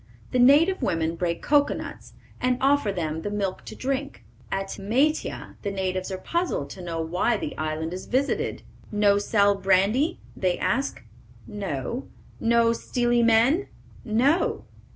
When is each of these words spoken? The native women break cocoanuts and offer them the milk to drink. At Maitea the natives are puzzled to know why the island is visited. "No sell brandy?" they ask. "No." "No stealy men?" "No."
The 0.31 0.39
native 0.39 0.81
women 0.81 1.15
break 1.15 1.43
cocoanuts 1.43 2.13
and 2.41 2.57
offer 2.59 2.91
them 2.91 3.21
the 3.21 3.29
milk 3.29 3.63
to 3.65 3.75
drink. 3.75 4.23
At 4.51 4.69
Maitea 4.79 5.57
the 5.61 5.69
natives 5.69 6.09
are 6.11 6.17
puzzled 6.17 6.71
to 6.71 6.81
know 6.81 6.99
why 6.99 7.37
the 7.37 7.55
island 7.55 7.93
is 7.93 8.07
visited. 8.07 8.63
"No 8.91 9.19
sell 9.19 9.53
brandy?" 9.53 10.17
they 10.35 10.57
ask. 10.57 11.03
"No." 11.45 12.07
"No 12.39 12.73
stealy 12.73 13.21
men?" 13.21 13.67
"No." 14.03 14.63